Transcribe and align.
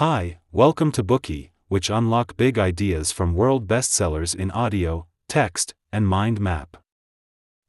Hi, 0.00 0.40
welcome 0.52 0.92
to 0.92 1.02
Bookey, 1.02 1.52
which 1.68 1.88
unlock 1.88 2.36
big 2.36 2.58
ideas 2.58 3.12
from 3.12 3.32
world 3.32 3.66
bestsellers 3.66 4.34
in 4.34 4.50
audio, 4.50 5.06
text, 5.26 5.74
and 5.90 6.06
mind 6.06 6.38
map. 6.38 6.76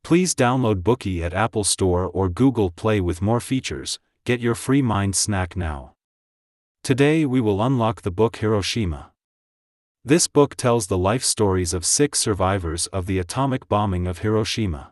Please 0.03 0.35
download 0.35 0.83
Bookey 0.83 1.21
at 1.21 1.33
Apple 1.33 1.63
Store 1.63 2.03
or 2.03 2.27
Google 2.27 2.69
Play 2.69 2.99
with 2.99 3.21
more 3.21 3.39
features. 3.39 3.97
Get 4.25 4.41
your 4.41 4.55
free 4.55 4.81
mind 4.81 5.15
snack 5.15 5.55
now. 5.55 5.93
Today 6.83 7.25
we 7.25 7.39
will 7.39 7.63
unlock 7.63 8.01
the 8.01 8.11
book 8.11 8.35
Hiroshima. 8.35 9.13
This 10.03 10.27
book 10.27 10.57
tells 10.57 10.87
the 10.87 10.97
life 10.97 11.23
stories 11.23 11.73
of 11.73 11.85
six 11.85 12.19
survivors 12.19 12.87
of 12.87 13.05
the 13.05 13.19
atomic 13.19 13.69
bombing 13.69 14.05
of 14.05 14.17
Hiroshima. 14.17 14.91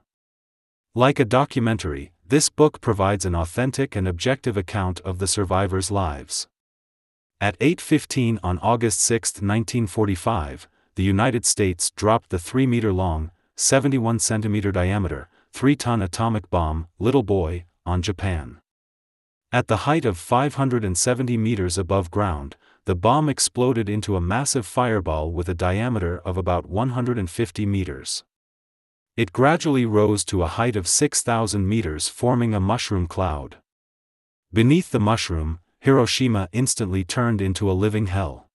Like 0.93 1.19
a 1.19 1.25
documentary, 1.25 2.13
this 2.25 2.47
book 2.47 2.79
provides 2.79 3.25
an 3.25 3.35
authentic 3.35 3.93
and 3.93 4.07
objective 4.07 4.55
account 4.55 5.01
of 5.01 5.19
the 5.19 5.27
survivors' 5.27 5.91
lives. 5.91 6.47
At 7.41 7.59
8:15 7.59 8.39
on 8.43 8.59
August 8.59 9.01
6, 9.01 9.41
1945, 9.41 10.69
the 10.95 11.03
United 11.03 11.45
States 11.45 11.91
dropped 11.91 12.29
the 12.29 12.37
3-meter-long, 12.37 13.29
71-centimeter 13.57 14.71
diameter, 14.71 15.27
3-ton 15.53 16.01
atomic 16.01 16.49
bomb, 16.49 16.87
Little 16.97 17.23
Boy, 17.23 17.65
on 17.85 18.01
Japan. 18.01 18.61
At 19.51 19.67
the 19.67 19.83
height 19.87 20.05
of 20.05 20.17
570 20.17 21.37
meters 21.37 21.77
above 21.77 22.09
ground, 22.09 22.55
the 22.85 22.95
bomb 22.95 23.27
exploded 23.27 23.89
into 23.89 24.15
a 24.15 24.21
massive 24.21 24.65
fireball 24.65 25.31
with 25.31 25.49
a 25.49 25.53
diameter 25.53 26.19
of 26.19 26.37
about 26.37 26.65
150 26.67 27.65
meters. 27.65 28.23
It 29.17 29.33
gradually 29.33 29.85
rose 29.85 30.23
to 30.25 30.41
a 30.41 30.47
height 30.47 30.75
of 30.77 30.87
6,000 30.87 31.67
meters 31.67 32.07
forming 32.07 32.53
a 32.53 32.59
mushroom 32.59 33.07
cloud. 33.07 33.57
Beneath 34.53 34.91
the 34.91 34.99
mushroom, 34.99 35.59
Hiroshima 35.85 36.49
instantly 36.51 37.03
turned 37.03 37.41
into 37.41 37.69
a 37.69 37.73
living 37.73 38.07
hell. 38.07 38.49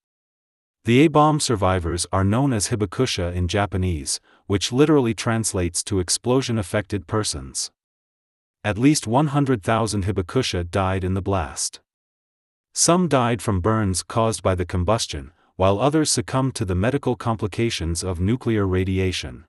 The 0.84 1.02
A-bomb 1.02 1.38
survivors 1.38 2.04
are 2.12 2.24
known 2.24 2.52
as 2.52 2.70
hibakusha 2.70 3.32
in 3.32 3.46
Japanese, 3.46 4.18
which 4.48 4.72
literally 4.72 5.14
translates 5.14 5.84
to 5.84 6.00
explosion-affected 6.00 7.06
persons. 7.06 7.70
At 8.64 8.78
least 8.78 9.06
100,000 9.06 10.06
hibakusha 10.06 10.72
died 10.72 11.04
in 11.04 11.14
the 11.14 11.22
blast. 11.22 11.78
Some 12.74 13.06
died 13.06 13.40
from 13.40 13.60
burns 13.60 14.02
caused 14.02 14.42
by 14.42 14.56
the 14.56 14.66
combustion, 14.66 15.30
while 15.54 15.78
others 15.78 16.10
succumbed 16.10 16.56
to 16.56 16.64
the 16.64 16.74
medical 16.74 17.14
complications 17.14 18.02
of 18.02 18.18
nuclear 18.18 18.66
radiation. 18.66 19.44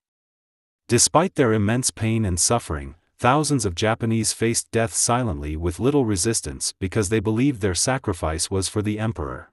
Despite 0.87 1.33
their 1.33 1.51
immense 1.51 1.89
pain 1.89 2.25
and 2.25 2.39
suffering, 2.39 2.93
thousands 3.21 3.65
of 3.65 3.75
Japanese 3.75 4.33
faced 4.33 4.71
death 4.71 4.95
silently 4.95 5.55
with 5.55 5.79
little 5.79 6.05
resistance 6.05 6.73
because 6.79 7.09
they 7.09 7.19
believed 7.19 7.61
their 7.61 7.75
sacrifice 7.75 8.49
was 8.49 8.67
for 8.67 8.81
the 8.81 8.97
emperor. 8.97 9.51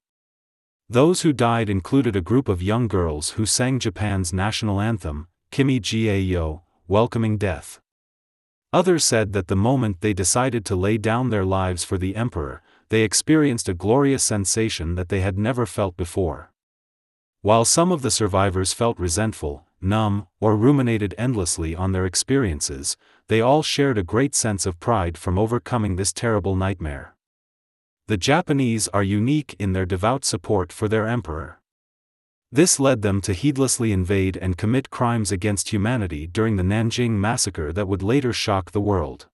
Those 0.89 1.21
who 1.21 1.35
died 1.35 1.69
included 1.69 2.17
a 2.17 2.23
group 2.23 2.49
of 2.49 2.63
young 2.63 2.89
girls 2.89 3.33
who 3.33 3.45
sang 3.45 3.79
Japan's 3.79 4.33
national 4.33 4.81
anthem, 4.81 5.29
Kimi 5.51 5.81
Ga 5.81 6.19
Yo, 6.19 6.63
welcoming 6.87 7.37
death. 7.37 7.79
Others 8.73 9.05
said 9.05 9.35
that 9.35 9.49
the 9.49 9.55
moment 9.71 10.01
they 10.01 10.15
decided 10.15 10.65
to 10.65 10.75
lay 10.75 10.97
down 10.97 11.29
their 11.29 11.45
lives 11.45 11.85
for 11.85 11.99
the 11.99 12.17
emperor, 12.17 12.63
they 12.89 13.03
experienced 13.03 13.69
a 13.69 13.75
glorious 13.75 14.25
sensation 14.25 14.95
that 14.95 15.11
they 15.11 15.21
had 15.21 15.37
never 15.37 15.67
felt 15.67 15.95
before. 15.95 16.51
While 17.43 17.67
some 17.67 17.93
of 17.93 18.01
the 18.01 18.11
survivors 18.11 18.73
felt 18.73 18.99
resentful, 18.99 19.67
numb, 19.81 20.27
or 20.41 20.57
ruminated 20.57 21.15
endlessly 21.17 21.75
on 21.75 21.93
their 21.93 22.07
experiences, 22.07 22.97
they 23.29 23.41
all 23.41 23.63
shared 23.63 23.99
a 23.99 24.03
great 24.03 24.35
sense 24.35 24.67
of 24.67 24.81
pride 24.81 25.19
from 25.19 25.39
overcoming 25.39 25.97
this 25.97 26.13
terrible 26.13 26.57
nightmare. 26.57 27.15
The 28.07 28.17
Japanese 28.17 28.89
are 28.89 29.03
unique 29.03 29.55
in 29.59 29.75
their 29.75 29.85
devout 29.87 30.25
support 30.25 30.73
for 30.73 30.89
their 30.89 31.07
emperor. 31.07 31.61
This 32.51 32.81
led 32.81 33.03
them 33.03 33.21
to 33.21 33.35
heedlessly 33.35 33.93
invade 33.93 34.39
and 34.39 34.57
commit 34.57 34.89
crimes 34.89 35.31
against 35.31 35.69
humanity 35.69 36.27
during 36.27 36.57
the 36.57 36.63
Nanjing 36.63 37.11
massacre 37.11 37.73
that 37.75 37.87
would 37.87 38.03
later 38.03 38.33
shock 38.33 38.71
the 38.71 38.81
world. 38.81 39.27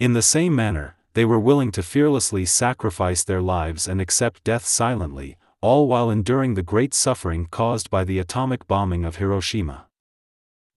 In 0.00 0.12
the 0.12 0.22
same 0.22 0.54
manner, 0.56 0.96
they 1.14 1.24
were 1.24 1.38
willing 1.38 1.70
to 1.72 1.82
fearlessly 1.82 2.44
sacrifice 2.44 3.22
their 3.22 3.40
lives 3.40 3.86
and 3.86 4.00
accept 4.00 4.42
death 4.42 4.66
silently, 4.66 5.36
all 5.66 5.88
while 5.88 6.10
enduring 6.12 6.54
the 6.54 6.62
great 6.62 6.94
suffering 6.94 7.48
caused 7.50 7.90
by 7.90 8.04
the 8.04 8.20
atomic 8.20 8.68
bombing 8.68 9.04
of 9.04 9.16
Hiroshima. 9.16 9.88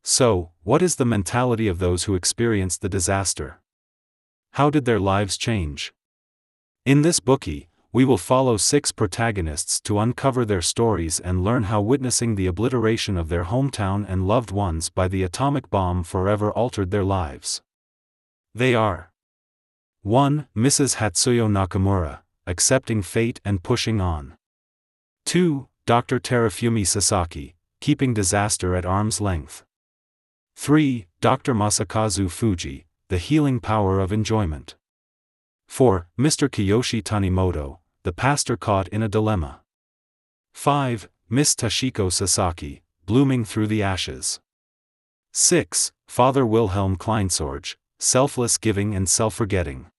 So, 0.04 0.50
what 0.64 0.82
is 0.82 0.96
the 0.96 1.06
mentality 1.06 1.68
of 1.68 1.78
those 1.78 2.06
who 2.06 2.16
experienced 2.16 2.82
the 2.82 2.90
disaster? 2.90 3.60
How 4.54 4.72
did 4.72 4.86
their 4.86 5.00
lives 5.00 5.38
change? 5.38 5.94
In 6.88 7.04
this 7.04 7.20
Bookey, 7.20 7.68
we 7.94 8.04
will 8.04 8.18
follow 8.18 8.58
six 8.58 8.92
protagonists 8.92 9.80
to 9.82 10.00
uncover 10.00 10.44
their 10.44 10.64
stories 10.64 11.20
and 11.20 11.44
learn 11.44 11.66
how 11.66 11.82
witnessing 11.82 12.34
the 12.34 12.48
obliteration 12.48 13.16
of 13.16 13.30
their 13.30 13.44
hometown 13.44 14.04
and 14.10 14.28
loved 14.28 14.50
ones 14.50 14.90
by 14.90 15.08
the 15.08 15.22
atomic 15.22 15.70
bomb 15.70 16.04
forever 16.04 16.52
altered 16.54 16.90
their 16.90 17.04
lives. 17.04 17.62
They 18.56 18.74
are 18.74 19.12
1. 20.02 20.48
Mrs. 20.58 20.96
Hatsuyo 20.96 21.48
Nakamura, 21.48 22.22
accepting 22.48 23.04
fate 23.04 23.40
and 23.46 23.62
pushing 23.62 24.02
on. 24.02 24.39
2. 25.30 25.68
Dr. 25.86 26.20
Terufumi 26.20 26.88
Sasaki, 26.88 27.54
keeping 27.82 28.16
disaster 28.16 28.74
at 28.74 28.84
arm's 28.84 29.22
length. 29.22 29.64
3. 30.56 31.06
Dr. 31.22 31.54
Masakazu 31.54 32.26
Fujii, 32.26 32.86
the 33.10 33.20
healing 33.20 33.60
power 33.60 34.00
of 34.00 34.12
enjoyment. 34.12 34.76
4. 35.68 36.08
Mr. 36.18 36.50
Kiyoshi 36.50 37.04
Tanimoto, 37.04 37.78
the 38.02 38.12
pastor 38.12 38.58
caught 38.58 38.88
in 38.88 39.04
a 39.04 39.08
dilemma. 39.08 39.62
5. 40.56 41.08
Miss 41.30 41.54
Toshiko 41.54 42.12
Sasaki, 42.12 42.82
blooming 43.06 43.46
through 43.46 43.68
the 43.68 43.84
ashes. 43.84 44.40
6. 45.34 45.92
Father 46.08 46.44
Wilhelm 46.44 46.98
Kleinsorge, 46.98 47.76
selfless 48.00 48.58
giving 48.58 48.96
and 48.96 49.08
self-forgetting. 49.08 49.92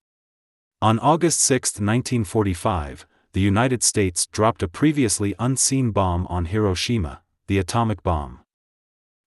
On 0.83 0.99
August 0.99 1.41
6, 1.43 1.75
1945, 1.75 3.07
the 3.33 3.41
United 3.41 3.83
States 3.83 4.27
dropped 4.27 4.63
a 4.63 4.69
previously 4.69 5.35
unseen 5.39 5.93
bomb 5.93 6.27
on 6.27 6.47
Hiroshima, 6.47 7.23
the 7.47 7.59
atomic 7.59 8.03
bomb. 8.03 8.41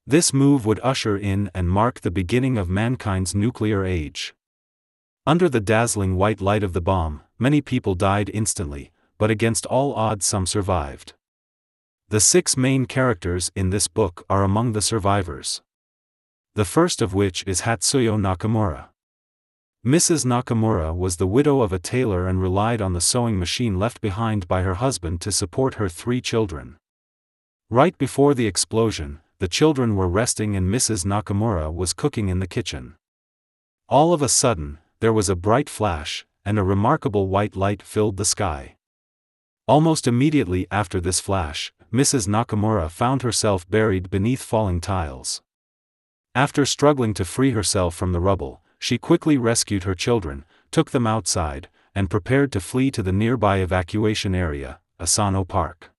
This 0.06 0.34
move 0.34 0.66
would 0.66 0.82
usher 0.84 1.18
in 1.18 1.50
and 1.54 1.70
mark 1.70 2.02
the 2.02 2.12
beginning 2.12 2.58
of 2.58 2.68
mankind's 2.68 3.34
nuclear 3.34 3.86
age. 3.86 4.34
Under 5.26 5.48
the 5.48 5.62
dazzling 5.62 6.18
white 6.18 6.42
light 6.42 6.64
of 6.64 6.74
the 6.74 6.82
bomb, 6.82 7.22
many 7.40 7.62
people 7.62 7.96
died 7.96 8.30
instantly, 8.34 8.92
but 9.18 9.32
against 9.32 9.66
all 9.68 9.94
odds 9.94 10.26
some 10.26 10.46
survived. 10.46 11.14
The 12.10 12.20
six 12.20 12.58
main 12.58 12.86
characters 12.86 13.52
in 13.56 13.70
this 13.70 13.88
book 13.88 14.26
are 14.30 14.44
among 14.44 14.74
the 14.74 14.82
survivors. 14.82 15.62
The 16.56 16.66
first 16.66 17.02
of 17.02 17.14
which 17.14 17.46
is 17.48 17.62
Hatsuyo 17.62 18.18
Nakamura. 18.18 18.90
Mrs. 19.86 20.26
Nakamura 20.26 20.96
was 20.96 21.18
the 21.18 21.28
widow 21.28 21.60
of 21.60 21.74
a 21.74 21.78
tailor 21.78 22.26
and 22.26 22.42
relied 22.42 22.82
on 22.82 22.94
the 22.94 23.02
sewing 23.02 23.38
machine 23.38 23.78
left 23.78 24.00
behind 24.00 24.48
by 24.48 24.62
her 24.62 24.76
husband 24.76 25.20
to 25.20 25.30
support 25.30 25.74
her 25.74 25.90
three 25.90 26.22
children. 26.22 26.78
Right 27.70 27.98
before 27.98 28.34
the 28.34 28.48
explosion, 28.48 29.20
the 29.40 29.50
children 29.50 29.98
were 29.98 30.08
resting 30.08 30.56
and 30.56 30.74
Mrs. 30.74 31.06
Nakamura 31.06 31.74
was 31.74 31.92
cooking 31.92 32.30
in 32.30 32.40
the 32.40 32.48
kitchen. 32.48 32.96
All 33.90 34.14
of 34.14 34.22
a 34.22 34.30
sudden, 34.30 34.78
there 35.02 35.12
was 35.12 35.28
a 35.28 35.36
bright 35.36 35.70
flash, 35.70 36.26
and 36.46 36.58
a 36.58 36.64
remarkable 36.64 37.28
white 37.28 37.58
light 37.58 37.82
filled 37.82 38.16
the 38.16 38.24
sky. 38.24 38.78
Almost 39.68 40.08
immediately 40.08 40.66
after 40.72 41.02
this 41.02 41.20
flash, 41.20 41.74
Mrs. 41.92 42.26
Nakamura 42.26 42.90
found 42.90 43.22
herself 43.22 43.70
buried 43.70 44.10
beneath 44.10 44.44
falling 44.44 44.80
tiles. 44.80 45.42
After 46.34 46.66
struggling 46.66 47.14
to 47.16 47.26
free 47.26 47.52
herself 47.52 47.94
from 47.94 48.14
the 48.14 48.22
rubble, 48.22 48.63
she 48.84 48.98
quickly 48.98 49.38
rescued 49.38 49.86
her 49.86 49.96
children, 49.96 50.44
took 50.70 50.92
them 50.92 51.08
outside, 51.08 51.70
and 51.96 52.10
prepared 52.10 52.52
to 52.52 52.60
flee 52.60 52.92
to 52.92 53.02
the 53.02 53.14
nearby 53.14 53.60
evacuation 53.60 54.36
area, 54.36 54.78
Asano 55.00 55.46
Park. 55.46 55.90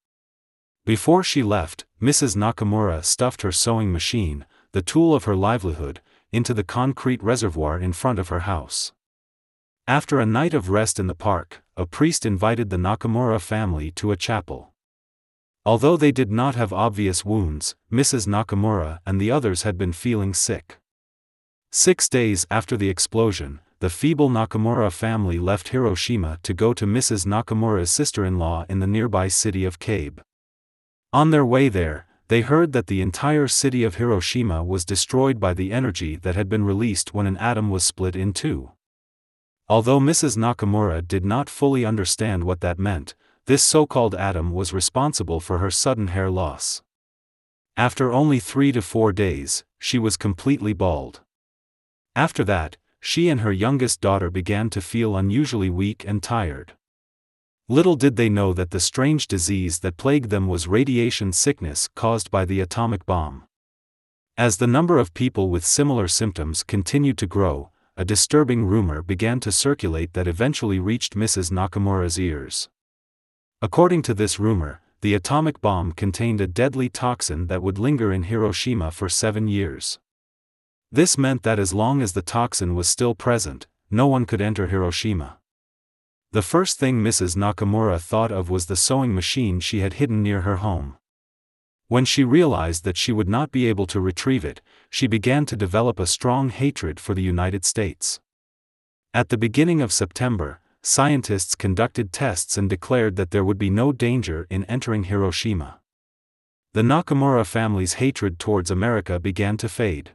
Before 0.84 1.24
she 1.24 1.42
left, 1.42 1.86
Mrs. 1.98 2.36
Nakamura 2.36 3.02
stuffed 3.02 3.40
her 3.40 3.52
sewing 3.52 3.90
machine, 3.90 4.44
the 4.72 4.82
tool 4.82 5.14
of 5.14 5.24
her 5.24 5.34
livelihood, 5.34 6.02
into 6.30 6.52
the 6.52 6.62
concrete 6.62 7.22
reservoir 7.22 7.78
in 7.78 7.94
front 7.94 8.18
of 8.18 8.28
her 8.28 8.40
house. 8.40 8.92
After 9.88 10.20
a 10.20 10.26
night 10.26 10.52
of 10.52 10.68
rest 10.68 10.98
in 10.98 11.06
the 11.06 11.14
park, 11.14 11.62
a 11.78 11.86
priest 11.86 12.26
invited 12.26 12.68
the 12.68 12.76
Nakamura 12.76 13.40
family 13.40 13.92
to 13.92 14.12
a 14.12 14.16
chapel. 14.16 14.74
Although 15.64 15.96
they 15.96 16.12
did 16.12 16.30
not 16.30 16.54
have 16.54 16.70
obvious 16.70 17.24
wounds, 17.24 17.76
Mrs. 17.90 18.26
Nakamura 18.26 18.98
and 19.06 19.18
the 19.18 19.30
others 19.30 19.62
had 19.62 19.78
been 19.78 19.94
feeling 19.94 20.34
sick. 20.34 20.76
Six 21.76 22.08
days 22.08 22.46
after 22.52 22.76
the 22.76 22.88
explosion, 22.88 23.58
the 23.80 23.90
feeble 23.90 24.30
Nakamura 24.30 24.92
family 24.92 25.40
left 25.40 25.70
Hiroshima 25.70 26.38
to 26.44 26.54
go 26.54 26.72
to 26.72 26.86
Mrs. 26.86 27.26
Nakamura's 27.26 27.90
sister-in-law 27.90 28.66
in 28.68 28.78
the 28.78 28.86
nearby 28.86 29.26
city 29.26 29.64
of 29.64 29.80
Kabe. 29.80 30.20
On 31.12 31.32
their 31.32 31.44
way 31.44 31.68
there, 31.68 32.06
they 32.28 32.42
heard 32.42 32.74
that 32.74 32.86
the 32.86 33.02
entire 33.02 33.48
city 33.48 33.82
of 33.82 33.96
Hiroshima 33.96 34.62
was 34.62 34.84
destroyed 34.84 35.40
by 35.40 35.52
the 35.52 35.72
energy 35.72 36.14
that 36.14 36.36
had 36.36 36.48
been 36.48 36.62
released 36.62 37.12
when 37.12 37.26
an 37.26 37.36
atom 37.38 37.70
was 37.70 37.82
split 37.82 38.14
in 38.14 38.32
two. 38.32 38.70
Although 39.68 39.98
Mrs. 39.98 40.36
Nakamura 40.36 41.02
did 41.02 41.24
not 41.24 41.50
fully 41.50 41.84
understand 41.84 42.44
what 42.44 42.60
that 42.60 42.78
meant, 42.78 43.16
this 43.46 43.64
so-called 43.64 44.14
atom 44.14 44.52
was 44.52 44.72
responsible 44.72 45.40
for 45.40 45.58
her 45.58 45.72
sudden 45.72 46.06
hair 46.06 46.30
loss. 46.30 46.84
After 47.76 48.12
only 48.12 48.38
three 48.38 48.70
to 48.70 48.80
four 48.80 49.12
days, 49.12 49.64
she 49.80 49.98
was 49.98 50.16
completely 50.16 50.72
bald. 50.72 51.23
After 52.16 52.44
that, 52.44 52.76
she 53.00 53.28
and 53.28 53.40
her 53.40 53.52
youngest 53.52 54.00
daughter 54.00 54.30
began 54.30 54.70
to 54.70 54.80
feel 54.80 55.16
unusually 55.16 55.68
weak 55.68 56.04
and 56.06 56.22
tired. 56.22 56.72
Little 57.68 57.96
did 57.96 58.16
they 58.16 58.28
know 58.28 58.52
that 58.52 58.70
the 58.70 58.80
strange 58.80 59.26
disease 59.26 59.80
that 59.80 59.96
plagued 59.96 60.30
them 60.30 60.46
was 60.46 60.68
radiation 60.68 61.32
sickness 61.32 61.88
caused 61.94 62.30
by 62.30 62.44
the 62.44 62.60
atomic 62.60 63.04
bomb. 63.04 63.44
As 64.36 64.56
the 64.56 64.66
number 64.66 64.98
of 64.98 65.14
people 65.14 65.48
with 65.48 65.64
similar 65.64 66.08
symptoms 66.08 66.62
continued 66.62 67.18
to 67.18 67.26
grow, 67.26 67.70
a 67.96 68.04
disturbing 68.04 68.64
rumor 68.64 69.02
began 69.02 69.40
to 69.40 69.52
circulate 69.52 70.12
that 70.12 70.26
eventually 70.26 70.78
reached 70.78 71.14
Mrs. 71.14 71.52
Nakamura's 71.52 72.18
ears. 72.18 72.68
According 73.62 74.02
to 74.02 74.14
this 74.14 74.38
rumor, 74.40 74.80
the 75.00 75.14
atomic 75.14 75.60
bomb 75.60 75.92
contained 75.92 76.40
a 76.40 76.46
deadly 76.46 76.88
toxin 76.88 77.46
that 77.46 77.62
would 77.62 77.78
linger 77.78 78.12
in 78.12 78.24
Hiroshima 78.24 78.90
for 78.90 79.08
seven 79.08 79.48
years. 79.48 79.98
This 80.94 81.18
meant 81.18 81.42
that 81.42 81.58
as 81.58 81.74
long 81.74 82.02
as 82.02 82.12
the 82.12 82.22
toxin 82.22 82.76
was 82.76 82.88
still 82.88 83.16
present, 83.16 83.66
no 83.90 84.06
one 84.06 84.26
could 84.26 84.40
enter 84.40 84.68
Hiroshima. 84.68 85.38
The 86.30 86.40
first 86.40 86.78
thing 86.78 87.02
Mrs. 87.02 87.36
Nakamura 87.36 88.00
thought 88.00 88.30
of 88.30 88.48
was 88.48 88.66
the 88.66 88.76
sewing 88.76 89.12
machine 89.12 89.58
she 89.58 89.80
had 89.80 89.94
hidden 89.94 90.22
near 90.22 90.42
her 90.42 90.58
home. 90.58 90.96
When 91.88 92.04
she 92.04 92.22
realized 92.22 92.84
that 92.84 92.96
she 92.96 93.10
would 93.10 93.28
not 93.28 93.50
be 93.50 93.66
able 93.66 93.86
to 93.86 93.98
retrieve 93.98 94.44
it, 94.44 94.60
she 94.88 95.08
began 95.08 95.46
to 95.46 95.56
develop 95.56 95.98
a 95.98 96.06
strong 96.06 96.50
hatred 96.50 97.00
for 97.00 97.12
the 97.12 97.22
United 97.22 97.64
States. 97.64 98.20
At 99.12 99.30
the 99.30 99.36
beginning 99.36 99.82
of 99.82 99.92
September, 99.92 100.60
scientists 100.80 101.56
conducted 101.56 102.12
tests 102.12 102.56
and 102.56 102.70
declared 102.70 103.16
that 103.16 103.32
there 103.32 103.44
would 103.44 103.58
be 103.58 103.68
no 103.68 103.90
danger 103.90 104.46
in 104.48 104.62
entering 104.66 105.02
Hiroshima. 105.04 105.80
The 106.72 106.82
Nakamura 106.82 107.44
family's 107.44 107.94
hatred 107.94 108.38
towards 108.38 108.70
America 108.70 109.18
began 109.18 109.56
to 109.56 109.68
fade. 109.68 110.12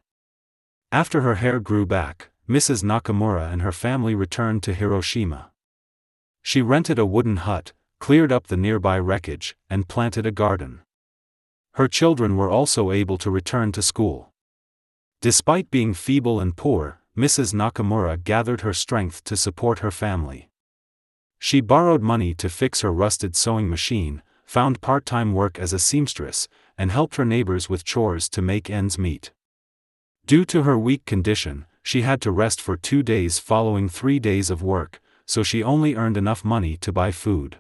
After 0.92 1.22
her 1.22 1.36
hair 1.36 1.60
grew 1.60 1.86
back, 1.86 2.30
Mrs. 2.50 2.84
Nakamura 2.84 3.52
and 3.52 3.62
her 3.62 3.72
family 3.72 4.16
returned 4.16 4.64
to 4.64 4.74
Hiroshima. 4.74 5.52
She 6.42 6.64
rented 6.64 6.98
a 6.98 7.06
wooden 7.06 7.38
hut, 7.38 7.74
cleared 8.00 8.32
up 8.32 8.48
the 8.48 8.58
nearby 8.58 8.98
wreckage, 8.98 9.56
and 9.70 9.88
planted 9.88 10.26
a 10.26 10.32
garden. 10.32 10.82
Her 11.74 11.88
children 11.88 12.38
were 12.38 12.50
also 12.50 12.92
able 12.92 13.20
to 13.20 13.30
return 13.30 13.72
to 13.74 13.84
school. 13.84 14.34
Despite 15.22 15.70
being 15.70 15.94
feeble 15.94 16.40
and 16.40 16.58
poor, 16.58 17.02
Mrs. 17.16 17.54
Nakamura 17.54 18.24
gathered 18.24 18.62
her 18.62 18.74
strength 18.74 19.24
to 19.26 19.38
support 19.38 19.80
her 19.80 19.92
family. 19.92 20.50
She 21.38 21.62
borrowed 21.62 22.02
money 22.02 22.34
to 22.34 22.50
fix 22.50 22.82
her 22.82 22.92
rusted 22.92 23.36
sewing 23.36 23.70
machine, 23.70 24.24
found 24.44 24.82
part 24.82 25.06
time 25.06 25.34
work 25.34 25.60
as 25.60 25.72
a 25.72 25.78
seamstress, 25.78 26.48
and 26.80 26.92
helped 26.92 27.18
her 27.18 27.26
neighbors 27.26 27.70
with 27.70 27.86
chores 27.86 28.28
to 28.30 28.42
make 28.42 28.72
ends 28.72 28.98
meet. 28.98 29.32
Due 30.30 30.46
to 30.46 30.62
her 30.62 30.78
weak 30.78 31.06
condition, 31.06 31.66
she 31.82 32.04
had 32.04 32.22
to 32.22 32.30
rest 32.30 32.62
for 32.62 32.78
two 32.78 33.02
days 33.02 33.40
following 33.40 33.90
three 33.90 34.20
days 34.20 34.52
of 34.52 34.62
work, 34.62 35.02
so 35.26 35.42
she 35.42 35.64
only 35.64 35.96
earned 35.96 36.18
enough 36.18 36.46
money 36.46 36.78
to 36.78 36.92
buy 36.92 37.12
food. 37.12 37.58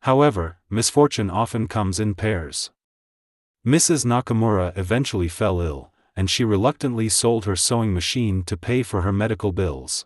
However, 0.00 0.58
misfortune 0.68 1.30
often 1.30 1.68
comes 1.68 2.00
in 2.00 2.16
pairs. 2.16 2.72
Mrs. 3.64 4.04
Nakamura 4.04 4.76
eventually 4.76 5.28
fell 5.28 5.60
ill, 5.60 5.92
and 6.16 6.28
she 6.28 6.42
reluctantly 6.42 7.08
sold 7.08 7.44
her 7.44 7.54
sewing 7.54 7.94
machine 7.94 8.42
to 8.42 8.56
pay 8.56 8.82
for 8.82 9.02
her 9.02 9.12
medical 9.12 9.52
bills. 9.52 10.04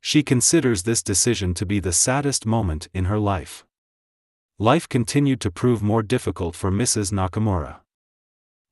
She 0.00 0.24
considers 0.24 0.82
this 0.82 1.00
decision 1.00 1.54
to 1.54 1.64
be 1.64 1.78
the 1.78 1.92
saddest 1.92 2.44
moment 2.44 2.88
in 2.92 3.04
her 3.04 3.20
life. 3.20 3.64
Life 4.58 4.88
continued 4.88 5.40
to 5.42 5.52
prove 5.52 5.80
more 5.80 6.02
difficult 6.02 6.56
for 6.56 6.72
Mrs. 6.72 7.12
Nakamura. 7.12 7.82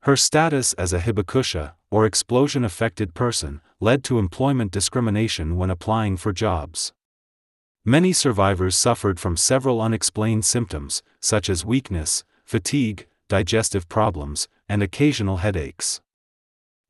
Her 0.05 0.17
status 0.17 0.73
as 0.75 0.95
a 0.95 1.01
hibakusha, 1.01 1.75
or 1.91 2.07
explosion 2.07 2.65
affected 2.65 3.13
person, 3.13 3.61
led 3.81 4.03
to 4.05 4.19
employment 4.19 4.73
discrimination 4.73 5.59
when 5.59 5.69
applying 5.69 6.17
for 6.17 6.33
jobs. 6.33 6.95
Many 7.85 8.15
survivors 8.15 8.77
suffered 8.77 9.21
from 9.21 9.37
several 9.37 9.83
unexplained 9.83 10.47
symptoms, 10.47 11.03
such 11.21 11.51
as 11.51 11.67
weakness, 11.67 12.25
fatigue, 12.45 13.09
digestive 13.29 13.91
problems, 13.91 14.49
and 14.71 14.83
occasional 14.83 15.39
headaches. 15.39 16.01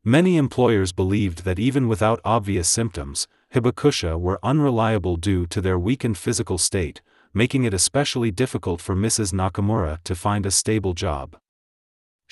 Many 0.05 0.37
employers 0.37 0.93
believed 0.93 1.45
that 1.45 1.59
even 1.59 1.89
without 1.89 2.21
obvious 2.25 2.69
symptoms, 2.69 3.27
hibakusha 3.53 4.21
were 4.21 4.39
unreliable 4.45 5.17
due 5.17 5.47
to 5.47 5.61
their 5.61 5.79
weakened 5.79 6.17
physical 6.17 6.59
state, 6.59 7.03
making 7.35 7.65
it 7.65 7.75
especially 7.75 8.31
difficult 8.31 8.81
for 8.81 8.95
Mrs. 8.95 9.33
Nakamura 9.33 9.99
to 10.05 10.15
find 10.15 10.47
a 10.47 10.53
stable 10.53 10.95
job. 10.95 11.37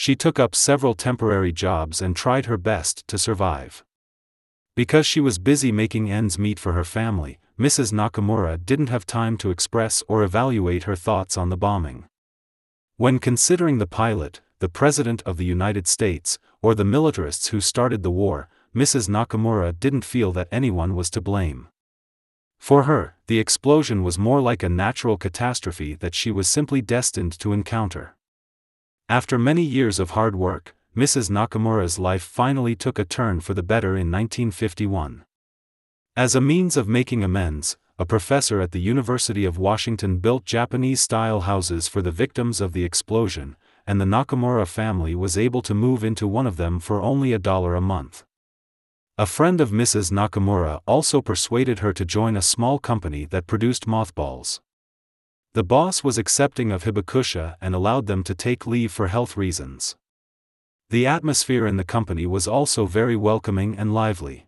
She 0.00 0.14
took 0.14 0.38
up 0.38 0.54
several 0.54 0.94
temporary 0.94 1.50
jobs 1.50 2.00
and 2.00 2.14
tried 2.14 2.46
her 2.46 2.56
best 2.56 3.04
to 3.08 3.18
survive. 3.18 3.82
Because 4.76 5.06
she 5.06 5.18
was 5.18 5.40
busy 5.40 5.72
making 5.72 6.08
ends 6.08 6.38
meet 6.38 6.60
for 6.60 6.72
her 6.72 6.84
family, 6.84 7.40
Mrs. 7.58 7.92
Nakamura 7.92 8.64
didn't 8.64 8.90
have 8.90 9.04
time 9.04 9.36
to 9.38 9.50
express 9.50 10.04
or 10.06 10.22
evaluate 10.22 10.84
her 10.84 10.94
thoughts 10.94 11.36
on 11.36 11.48
the 11.48 11.56
bombing. 11.56 12.04
When 12.96 13.18
considering 13.18 13.78
the 13.78 13.88
pilot, 13.88 14.40
the 14.60 14.68
President 14.68 15.20
of 15.26 15.36
the 15.36 15.44
United 15.44 15.88
States, 15.88 16.38
or 16.62 16.76
the 16.76 16.84
militarists 16.84 17.48
who 17.48 17.60
started 17.60 18.04
the 18.04 18.12
war, 18.12 18.48
Mrs. 18.72 19.08
Nakamura 19.08 19.80
didn't 19.80 20.04
feel 20.04 20.30
that 20.30 20.46
anyone 20.52 20.94
was 20.94 21.10
to 21.10 21.20
blame. 21.20 21.66
For 22.56 22.84
her, 22.84 23.16
the 23.26 23.40
explosion 23.40 24.04
was 24.04 24.16
more 24.16 24.40
like 24.40 24.62
a 24.62 24.68
natural 24.68 25.16
catastrophe 25.16 25.96
that 25.96 26.14
she 26.14 26.30
was 26.30 26.48
simply 26.48 26.82
destined 26.82 27.36
to 27.40 27.52
encounter. 27.52 28.14
After 29.10 29.38
many 29.38 29.62
years 29.62 29.98
of 29.98 30.10
hard 30.10 30.36
work, 30.36 30.76
Mrs. 30.94 31.30
Nakamura's 31.30 31.98
life 31.98 32.22
finally 32.22 32.76
took 32.76 32.98
a 32.98 33.06
turn 33.06 33.40
for 33.40 33.54
the 33.54 33.62
better 33.62 33.92
in 33.92 34.12
1951. 34.12 35.24
As 36.14 36.34
a 36.34 36.42
means 36.42 36.76
of 36.76 36.88
making 36.88 37.24
amends, 37.24 37.78
a 37.98 38.04
professor 38.04 38.60
at 38.60 38.72
the 38.72 38.82
University 38.82 39.46
of 39.46 39.56
Washington 39.56 40.18
built 40.18 40.44
Japanese 40.44 41.00
style 41.00 41.40
houses 41.40 41.88
for 41.88 42.02
the 42.02 42.10
victims 42.10 42.60
of 42.60 42.74
the 42.74 42.84
explosion, 42.84 43.56
and 43.86 43.98
the 43.98 44.04
Nakamura 44.04 44.66
family 44.66 45.14
was 45.14 45.38
able 45.38 45.62
to 45.62 45.72
move 45.72 46.04
into 46.04 46.28
one 46.28 46.46
of 46.46 46.58
them 46.58 46.78
for 46.78 47.00
only 47.00 47.32
a 47.32 47.38
dollar 47.38 47.74
a 47.74 47.80
month. 47.80 48.24
A 49.16 49.24
friend 49.24 49.58
of 49.62 49.70
Mrs. 49.70 50.12
Nakamura 50.12 50.80
also 50.86 51.22
persuaded 51.22 51.78
her 51.78 51.94
to 51.94 52.04
join 52.04 52.36
a 52.36 52.42
small 52.42 52.78
company 52.78 53.24
that 53.24 53.46
produced 53.46 53.86
mothballs. 53.86 54.60
The 55.54 55.64
boss 55.64 56.04
was 56.04 56.18
accepting 56.18 56.70
of 56.70 56.84
hibakusha 56.84 57.56
and 57.60 57.74
allowed 57.74 58.06
them 58.06 58.22
to 58.24 58.34
take 58.34 58.66
leave 58.66 58.92
for 58.92 59.08
health 59.08 59.36
reasons. 59.36 59.96
The 60.90 61.06
atmosphere 61.06 61.66
in 61.66 61.76
the 61.76 61.84
company 61.84 62.26
was 62.26 62.48
also 62.48 62.86
very 62.86 63.16
welcoming 63.16 63.78
and 63.78 63.92
lively. 63.92 64.46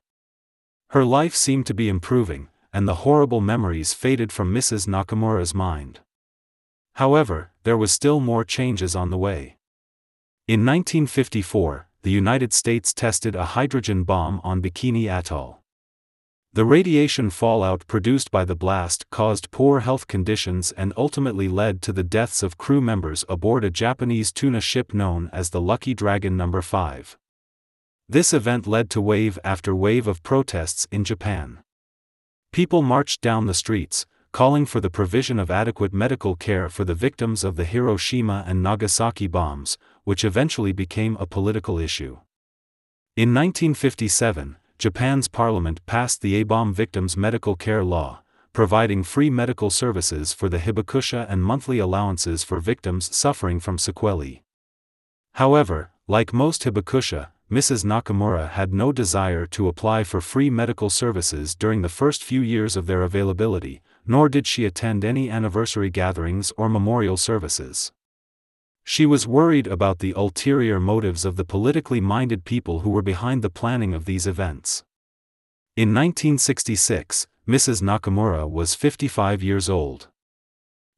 Her 0.91 1.05
life 1.05 1.35
seemed 1.35 1.67
to 1.67 1.75
be 1.75 1.89
improving, 1.89 2.49
and 2.73 2.87
the 2.87 3.07
horrible 3.07 3.41
memories 3.41 3.95
faded 3.95 4.33
from 4.33 4.55
Mrs. 4.55 4.87
Nakamura's 4.87 5.55
mind. 5.55 6.01
However, 6.95 7.53
there 7.65 7.77
was 7.77 7.93
still 7.93 8.21
more 8.21 8.45
changes 8.45 8.97
on 8.97 9.11
the 9.11 9.19
way. 9.19 9.57
In 10.49 10.67
1954, 10.67 11.89
the 12.03 12.11
United 12.11 12.53
States 12.53 12.93
tested 12.93 13.35
a 13.35 13.57
hydrogen 13.57 14.05
bomb 14.05 14.41
on 14.43 14.61
Bikini 14.61 15.07
Atoll. 15.07 15.60
The 16.53 16.65
radiation 16.65 17.31
fallout 17.31 17.87
produced 17.87 18.33
by 18.33 18.45
the 18.45 18.57
blast 18.57 19.09
caused 19.11 19.53
poor 19.53 19.81
health 19.81 20.09
conditions 20.09 20.73
and 20.73 20.93
ultimately 20.97 21.47
led 21.47 21.81
to 21.83 21.93
the 21.93 22.03
deaths 22.03 22.43
of 22.43 22.59
crew 22.59 22.81
members 22.81 23.25
aboard 23.29 23.63
a 23.63 23.71
Japanese 23.71 24.33
tuna 24.33 24.61
ship 24.61 24.93
known 24.93 25.31
as 25.33 25.51
the 25.51 25.61
Lucky 25.61 25.95
Dragon 25.95 26.37
No. 26.37 26.61
5. 26.61 27.17
This 28.09 28.33
event 28.33 28.67
led 28.67 28.91
to 28.91 29.01
wave 29.01 29.39
after 29.45 29.77
wave 29.77 30.09
of 30.09 30.25
protests 30.25 30.89
in 30.91 31.05
Japan. 31.05 31.61
People 32.53 32.83
marched 32.83 33.21
down 33.21 33.47
the 33.47 33.55
streets, 33.55 34.05
calling 34.33 34.67
for 34.67 34.81
the 34.81 34.91
provision 34.91 35.39
of 35.39 35.53
adequate 35.53 35.93
medical 35.93 36.35
care 36.35 36.69
for 36.69 36.85
the 36.85 36.95
victims 36.95 37.45
of 37.45 37.55
the 37.55 37.65
Hiroshima 37.65 38.43
and 38.45 38.61
Nagasaki 38.61 39.29
bombs, 39.29 39.79
which 40.03 40.25
eventually 40.25 40.73
became 40.73 41.17
a 41.21 41.27
political 41.27 41.79
issue. 41.79 42.19
In 43.17 43.33
1957, 43.33 44.57
Japan's 44.81 45.29
parliament 45.29 45.85
passed 45.85 46.23
the 46.23 46.37
A-bomb 46.37 46.73
victims' 46.73 47.15
medical 47.15 47.55
care 47.55 47.85
law, 47.85 48.23
providing 48.55 49.03
free 49.03 49.29
medical 49.29 49.69
services 49.69 50.33
for 50.33 50.49
the 50.49 50.57
hibakusha 50.57 51.27
and 51.29 51.43
monthly 51.43 51.79
allowances 51.79 52.43
for 52.43 52.61
victims 52.61 53.15
suffering 53.15 53.61
from 53.61 53.77
sequelae. 53.77 54.43
However, 55.33 55.91
like 56.09 56.33
most 56.33 56.65
hibakusha, 56.65 57.29
Mrs. 57.53 57.85
Nakamura 57.85 58.49
had 58.49 58.73
no 58.73 58.91
desire 58.91 59.45
to 59.49 59.69
apply 59.69 60.03
for 60.03 60.23
free 60.23 60.49
medical 60.49 60.89
services 60.89 61.55
during 61.55 61.83
the 61.83 61.91
first 61.91 62.25
few 62.25 62.41
years 62.41 62.75
of 62.75 62.87
their 62.87 63.03
availability, 63.03 63.83
nor 64.07 64.31
did 64.31 64.47
she 64.47 64.65
attend 64.65 65.05
any 65.05 65.29
anniversary 65.29 65.91
gatherings 65.91 66.55
or 66.57 66.71
memorial 66.71 67.19
services. 67.19 67.93
She 68.93 69.07
was 69.07 69.25
worried 69.25 69.69
about 69.69 70.01
the 70.01 70.13
ulterior 70.17 70.81
motives 70.81 71.25
of 71.25 71.37
the 71.37 71.45
politically 71.45 72.01
minded 72.01 72.45
people 72.45 72.81
who 72.81 72.91
were 72.91 73.03
behind 73.03 73.41
the 73.41 73.49
planning 73.49 73.95
of 73.95 74.05
these 74.05 74.27
events. 74.27 74.83
In 75.77 75.95
1966, 75.95 77.29
Mrs. 77.47 77.83
Nakamura 77.83 78.51
was 78.51 78.75
55 78.75 79.45
years 79.45 79.71
old. 79.71 80.09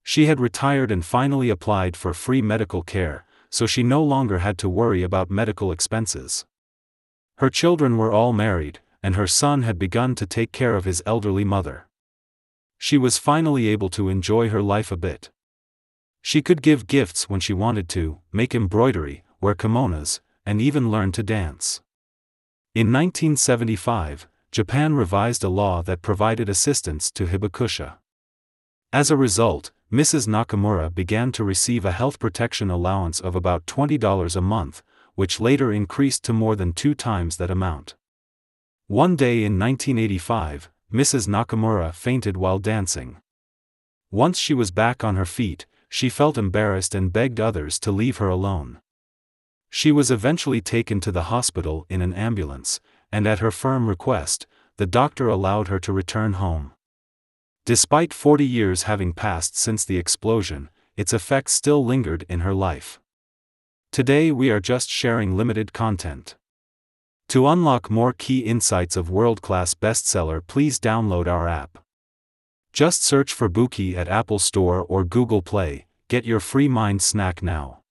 She 0.03 0.25
had 0.25 0.41
retired 0.41 0.91
and 0.91 1.05
finally 1.05 1.51
applied 1.51 1.95
for 1.95 2.15
free 2.15 2.41
medical 2.41 2.83
care, 2.83 3.27
so 3.51 3.67
she 3.67 3.83
no 3.83 4.03
longer 4.03 4.39
had 4.39 4.57
to 4.61 4.71
worry 4.71 5.03
about 5.03 5.31
medical 5.31 5.71
expenses. 5.71 6.47
Her 7.37 7.51
children 7.51 7.99
were 7.99 8.11
all 8.11 8.33
married, 8.33 8.79
and 9.03 9.17
her 9.17 9.27
son 9.27 9.65
had 9.65 9.79
begun 9.79 10.15
to 10.15 10.27
take 10.27 10.51
care 10.51 10.77
of 10.77 10.87
his 10.87 11.03
elderly 11.05 11.45
mother. 11.45 11.89
She 12.79 12.97
was 12.97 13.19
finally 13.19 13.69
able 13.69 13.91
to 13.91 14.09
enjoy 14.09 14.49
her 14.49 14.63
life 14.63 14.91
a 14.91 14.97
bit. 14.97 15.29
She 16.23 16.41
could 16.41 16.63
give 16.63 16.87
gifts 16.87 17.29
when 17.29 17.41
she 17.41 17.53
wanted 17.53 17.89
to, 17.91 18.21
make 18.33 18.55
embroidery, 18.55 19.25
wear 19.41 19.57
kimonos, 19.57 20.21
and 20.47 20.63
even 20.63 20.91
learn 20.91 21.11
to 21.13 21.23
dance. 21.23 21.81
In 22.75 22.93
1975, 22.93 24.29
Japan 24.53 24.95
revised 24.95 25.43
a 25.43 25.49
law 25.49 25.83
that 25.83 26.01
provided 26.01 26.49
assistance 26.49 27.11
to 27.11 27.27
hibakusha. 27.27 27.99
As 28.93 29.11
a 29.11 29.17
result, 29.17 29.73
Mrs. 29.93 30.29
Nakamura 30.29 30.95
began 30.95 31.33
to 31.33 31.45
receive 31.45 31.85
a 31.85 31.93
health 31.93 32.19
protection 32.19 32.71
allowance 32.71 33.21
of 33.21 33.35
about 33.35 33.67
$20 33.67 34.37
a 34.37 34.41
month, 34.41 34.83
which 35.15 35.41
later 35.41 35.73
increased 35.73 36.23
to 36.25 36.33
more 36.33 36.57
than 36.57 36.73
two 36.73 36.95
times 36.95 37.37
that 37.37 37.51
amount. 37.51 37.95
One 38.87 39.17
day 39.17 39.45
in 39.45 39.59
1985, 39.59 40.71
Mrs. 40.93 41.27
Nakamura 41.29 41.93
fainted 41.93 42.37
while 42.37 42.59
dancing. 42.59 43.19
Once 44.11 44.39
she 44.39 44.55
was 44.55 44.71
back 44.71 45.03
on 45.03 45.17
her 45.17 45.25
feet, 45.25 45.67
she 45.93 46.09
felt 46.09 46.39
embarrassed 46.39 46.95
and 46.95 47.13
begged 47.13 47.39
others 47.39 47.79
to 47.79 47.93
leave 47.93 48.17
her 48.17 48.31
alone. 48.31 48.81
She 49.69 49.93
was 49.93 50.11
eventually 50.11 50.63
taken 50.63 51.01
to 51.01 51.13
the 51.13 51.25
hospital 51.25 51.85
in 51.91 52.01
an 52.01 52.15
ambulance, 52.15 52.81
and 53.13 53.27
at 53.27 53.41
her 53.41 53.51
firm 53.51 53.87
request, 53.87 54.47
the 54.79 54.87
doctor 54.87 55.29
allowed 55.29 55.69
her 55.69 55.79
to 55.81 55.93
return 55.93 56.33
home. 56.33 56.73
Despite 57.67 58.15
40 58.15 58.43
years 58.43 58.85
having 58.85 59.13
passed 59.13 59.55
since 59.55 59.85
the 59.85 59.99
explosion, 59.99 60.71
its 60.97 61.13
effects 61.13 61.53
still 61.53 61.85
lingered 61.85 62.25
in 62.27 62.41
her 62.41 62.55
life. 62.55 62.99
Today 63.93 64.33
we 64.33 64.51
are 64.51 64.61
just 64.61 64.89
sharing 64.89 65.37
limited 65.37 65.75
content. 65.75 66.37
To 67.29 67.47
unlock 67.47 67.91
more 67.91 68.15
key 68.15 68.39
insights 68.39 68.97
of 68.97 69.11
world-class 69.11 69.75
bestseller 69.75 70.41
please 70.47 70.81
download 70.81 71.27
our 71.27 71.47
app. 71.47 71.82
Just 72.73 73.03
search 73.03 73.35
for 73.35 73.51
Bookey 73.51 73.95
at 73.95 74.09
Apple 74.09 74.39
Store 74.39 74.81
or 74.81 75.05
Google 75.05 75.43
Play, 75.43 75.85
get 76.09 76.25
your 76.25 76.41
free 76.41 76.69
mind 76.69 77.03
snack 77.03 77.43
now. 77.43 77.82